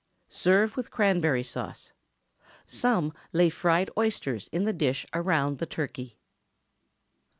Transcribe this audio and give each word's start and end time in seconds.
Serve 0.29 0.75
with 0.75 0.89
cranberry 0.89 1.43
sauce. 1.43 1.91
Some 2.65 3.13
lay 3.33 3.49
fried 3.51 3.91
oysters 3.95 4.49
in 4.51 4.63
the 4.63 4.73
dish 4.73 5.05
around 5.13 5.59
the 5.59 5.67
turkey. 5.67 6.17